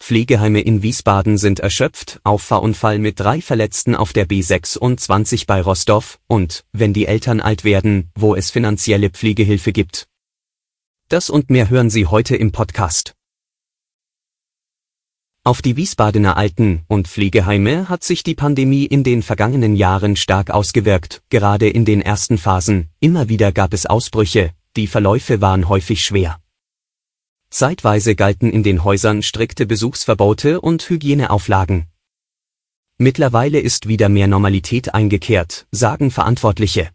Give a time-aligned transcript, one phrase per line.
[0.00, 6.64] Pflegeheime in Wiesbaden sind erschöpft, Auffahrunfall mit drei Verletzten auf der B26 bei Rostorf und,
[6.72, 10.08] wenn die Eltern alt werden, wo es finanzielle Pflegehilfe gibt.
[11.08, 13.14] Das und mehr hören Sie heute im Podcast.
[15.44, 20.50] Auf die Wiesbadener Alten- und Pflegeheime hat sich die Pandemie in den vergangenen Jahren stark
[20.50, 26.04] ausgewirkt, gerade in den ersten Phasen, immer wieder gab es Ausbrüche, die Verläufe waren häufig
[26.04, 26.39] schwer.
[27.50, 31.86] Zeitweise galten in den Häusern strikte Besuchsverbote und Hygieneauflagen.
[32.96, 36.90] Mittlerweile ist wieder mehr Normalität eingekehrt, sagen Verantwortliche.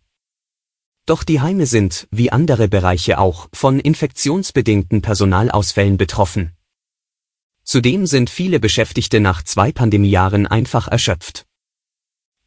[1.05, 6.53] Doch die Heime sind, wie andere Bereiche auch, von infektionsbedingten Personalausfällen betroffen.
[7.63, 11.45] Zudem sind viele Beschäftigte nach zwei Pandemiejahren einfach erschöpft.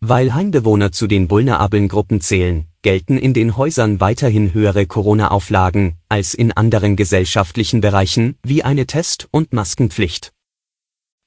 [0.00, 6.34] Weil Heimbewohner zu den vulnerablen Gruppen zählen, gelten in den Häusern weiterhin höhere Corona-Auflagen als
[6.34, 10.32] in anderen gesellschaftlichen Bereichen wie eine Test- und Maskenpflicht.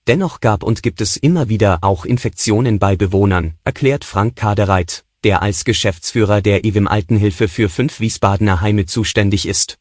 [0.08, 5.42] Dennoch gab und gibt es immer wieder auch Infektionen bei Bewohnern, erklärt Frank Kadereit, der
[5.42, 9.78] als Geschäftsführer der IWIM Altenhilfe für fünf Wiesbadener Heime zuständig ist.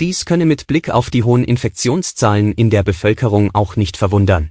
[0.00, 4.50] Dies könne mit Blick auf die hohen Infektionszahlen in der Bevölkerung auch nicht verwundern.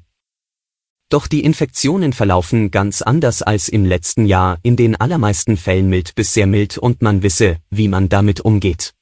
[1.10, 6.14] Doch die Infektionen verlaufen ganz anders als im letzten Jahr, in den allermeisten Fällen mild
[6.14, 8.94] bis sehr mild und man wisse, wie man damit umgeht.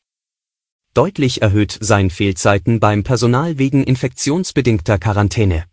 [0.94, 5.66] Deutlich erhöht seien Fehlzeiten beim Personal wegen infektionsbedingter Quarantäne.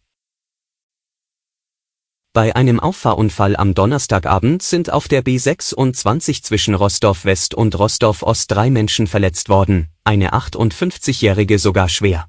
[2.35, 8.51] Bei einem Auffahrunfall am Donnerstagabend sind auf der B26 zwischen Rostorf West und Rostorf Ost
[8.51, 12.29] drei Menschen verletzt worden, eine 58-Jährige sogar schwer.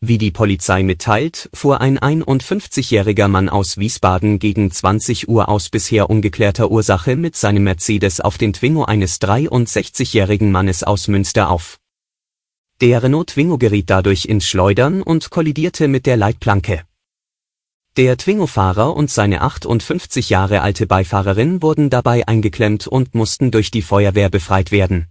[0.00, 6.10] Wie die Polizei mitteilt, fuhr ein 51-jähriger Mann aus Wiesbaden gegen 20 Uhr aus bisher
[6.10, 11.78] ungeklärter Ursache mit seinem Mercedes auf den Twingo eines 63-jährigen Mannes aus Münster auf.
[12.82, 16.82] Der Renault Twingo geriet dadurch ins Schleudern und kollidierte mit der Leitplanke.
[17.96, 23.80] Der Twingo-Fahrer und seine 58 Jahre alte Beifahrerin wurden dabei eingeklemmt und mussten durch die
[23.80, 25.06] Feuerwehr befreit werden.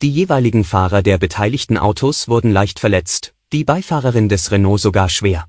[0.00, 5.48] Die jeweiligen Fahrer der beteiligten Autos wurden leicht verletzt, die Beifahrerin des Renault sogar schwer.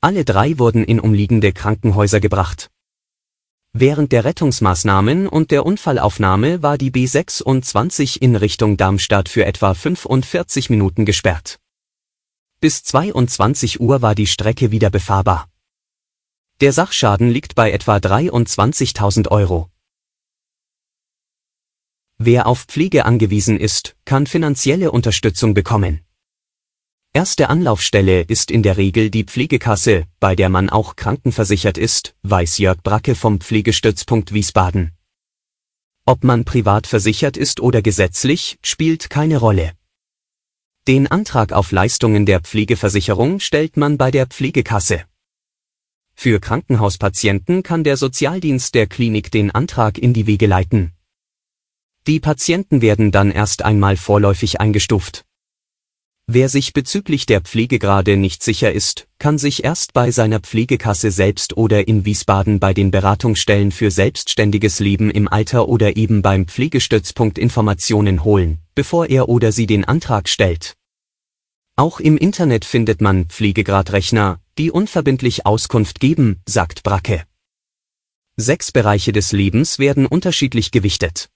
[0.00, 2.70] Alle drei wurden in umliegende Krankenhäuser gebracht.
[3.74, 10.70] Während der Rettungsmaßnahmen und der Unfallaufnahme war die B26 in Richtung Darmstadt für etwa 45
[10.70, 11.58] Minuten gesperrt.
[12.62, 15.50] Bis 22 Uhr war die Strecke wieder befahrbar.
[16.62, 19.68] Der Sachschaden liegt bei etwa 23.000 Euro.
[22.16, 26.05] Wer auf Pflege angewiesen ist, kann finanzielle Unterstützung bekommen.
[27.16, 32.58] Erste Anlaufstelle ist in der Regel die Pflegekasse, bei der man auch krankenversichert ist, weiß
[32.58, 34.92] Jörg Bracke vom Pflegestützpunkt Wiesbaden.
[36.04, 39.72] Ob man privat versichert ist oder gesetzlich, spielt keine Rolle.
[40.86, 45.04] Den Antrag auf Leistungen der Pflegeversicherung stellt man bei der Pflegekasse.
[46.12, 50.92] Für Krankenhauspatienten kann der Sozialdienst der Klinik den Antrag in die Wege leiten.
[52.06, 55.25] Die Patienten werden dann erst einmal vorläufig eingestuft.
[56.28, 61.56] Wer sich bezüglich der Pflegegrade nicht sicher ist, kann sich erst bei seiner Pflegekasse selbst
[61.56, 67.38] oder in Wiesbaden bei den Beratungsstellen für selbstständiges Leben im Alter oder eben beim Pflegestützpunkt
[67.38, 70.74] Informationen holen, bevor er oder sie den Antrag stellt.
[71.76, 77.22] Auch im Internet findet man Pflegegradrechner, die unverbindlich Auskunft geben, sagt Bracke.
[78.36, 81.28] Sechs Bereiche des Lebens werden unterschiedlich gewichtet.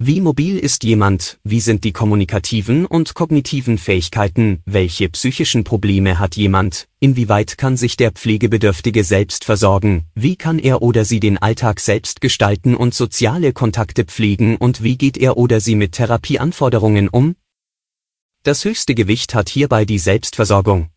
[0.00, 6.34] Wie mobil ist jemand, wie sind die kommunikativen und kognitiven Fähigkeiten, welche psychischen Probleme hat
[6.34, 11.78] jemand, inwieweit kann sich der Pflegebedürftige selbst versorgen, wie kann er oder sie den Alltag
[11.78, 14.56] selbst gestalten und soziale Kontakte pflegen?
[14.56, 17.36] Und wie geht er oder sie mit Therapieanforderungen um?
[18.42, 20.90] Das höchste Gewicht hat hierbei die Selbstversorgung.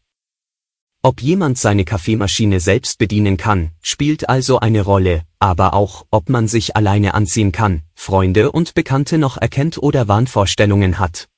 [1.07, 6.49] Ob jemand seine Kaffeemaschine selbst bedienen kann, spielt also eine Rolle, aber auch, ob man
[6.49, 11.29] sich alleine anziehen kann, Freunde und Bekannte noch erkennt oder Wahnvorstellungen hat.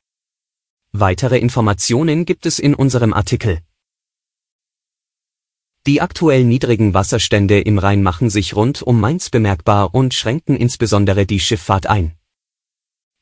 [0.92, 3.60] Weitere Informationen gibt es in unserem Artikel.
[5.86, 11.28] Die aktuell niedrigen Wasserstände im Rhein machen sich rund um Mainz bemerkbar und schränken insbesondere
[11.28, 12.19] die Schifffahrt ein.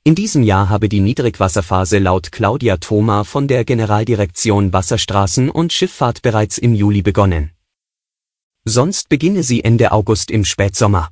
[0.08, 6.22] In diesem Jahr habe die Niedrigwasserphase laut Claudia Thoma von der Generaldirektion Wasserstraßen und Schifffahrt
[6.22, 7.52] bereits im Juli begonnen.
[8.64, 11.10] Sonst beginne sie Ende August im Spätsommer.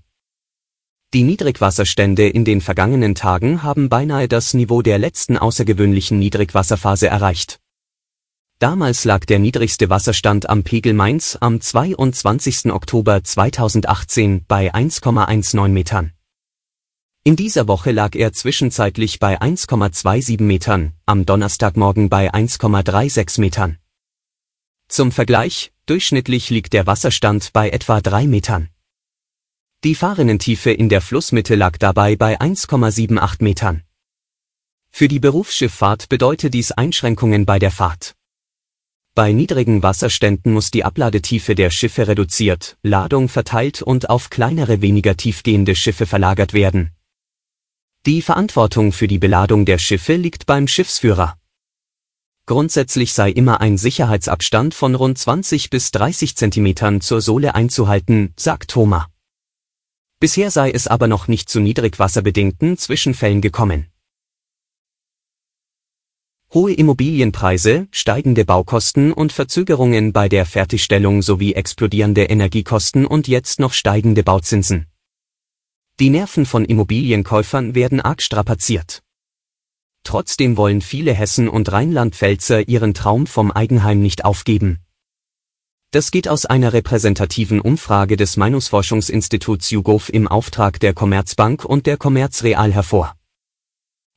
[1.13, 7.59] Die Niedrigwasserstände in den vergangenen Tagen haben beinahe das Niveau der letzten außergewöhnlichen Niedrigwasserphase erreicht.
[8.59, 12.71] Damals lag der niedrigste Wasserstand am Pegel Mainz am 22.
[12.71, 16.14] Oktober 2018 bei 1,19 Metern.
[17.27, 23.79] In dieser Woche lag er zwischenzeitlich bei 1,27 Metern, am Donnerstagmorgen bei 1,36 Metern.
[24.89, 28.69] Zum Vergleich, durchschnittlich liegt der Wasserstand bei etwa 3 Metern.
[29.83, 33.81] Die Fahrrinnentiefe in der Flussmitte lag dabei bei 1,78 Metern.
[34.91, 38.13] Für die Berufsschifffahrt bedeutet dies Einschränkungen bei der Fahrt.
[39.15, 45.17] Bei niedrigen Wasserständen muss die Abladetiefe der Schiffe reduziert, Ladung verteilt und auf kleinere weniger
[45.17, 46.94] tiefgehende Schiffe verlagert werden
[48.05, 51.39] die Verantwortung für die Beladung der Schiffe liegt beim Schiffsführer.
[52.45, 58.69] Grundsätzlich sei immer ein Sicherheitsabstand von rund 20 bis 30 Zentimetern zur Sohle einzuhalten, sagt
[58.69, 59.07] Thoma.
[60.19, 63.87] Bisher sei es aber noch nicht zu niedrigwasserbedingten Zwischenfällen gekommen.
[66.53, 73.73] Hohe Immobilienpreise, steigende Baukosten und Verzögerungen bei der Fertigstellung sowie explodierende Energiekosten und jetzt noch
[73.73, 74.85] steigende Bauzinsen.
[76.01, 79.01] Die Nerven von Immobilienkäufern werden arg strapaziert.
[80.03, 84.79] Trotzdem wollen viele Hessen und Rheinland-Pfälzer ihren Traum vom Eigenheim nicht aufgeben.
[85.91, 91.95] Das geht aus einer repräsentativen Umfrage des Meinungsforschungsinstituts YouGov im Auftrag der Commerzbank und der
[91.95, 93.15] Commerzreal hervor.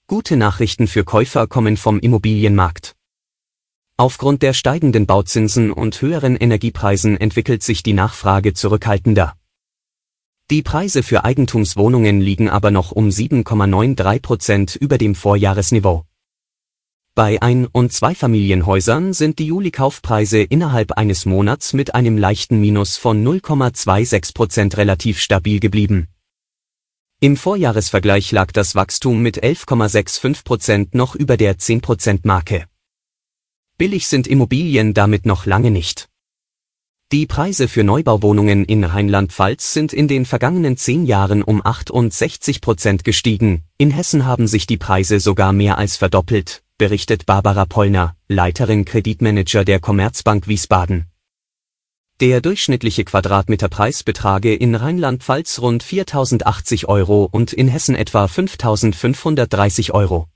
[0.08, 2.96] Gute Nachrichten für Käufer kommen vom Immobilienmarkt.
[3.96, 9.36] Aufgrund der steigenden Bauzinsen und höheren Energiepreisen entwickelt sich die Nachfrage zurückhaltender.
[10.50, 16.06] Die Preise für Eigentumswohnungen liegen aber noch um 7,93 Prozent über dem Vorjahresniveau.
[17.14, 23.22] Bei Ein- und Zweifamilienhäusern sind die Juli-Kaufpreise innerhalb eines Monats mit einem leichten Minus von
[23.22, 26.08] 0,26 Prozent relativ stabil geblieben.
[27.20, 32.64] Im Vorjahresvergleich lag das Wachstum mit 11,65 Prozent noch über der 10 Prozent Marke.
[33.76, 36.08] Billig sind Immobilien damit noch lange nicht.
[37.10, 43.02] Die Preise für Neubauwohnungen in Rheinland-Pfalz sind in den vergangenen zehn Jahren um 68 Prozent
[43.02, 48.84] gestiegen, in Hessen haben sich die Preise sogar mehr als verdoppelt, berichtet Barbara Pollner, Leiterin
[48.84, 51.06] Kreditmanager der Commerzbank Wiesbaden.
[52.20, 60.28] Der durchschnittliche Quadratmeterpreis betrage in Rheinland-Pfalz rund 4.080 Euro und in Hessen etwa 5.530 Euro.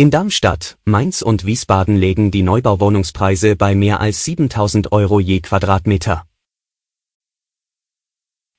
[0.00, 6.24] In Darmstadt, Mainz und Wiesbaden legen die Neubauwohnungspreise bei mehr als 7000 Euro je Quadratmeter.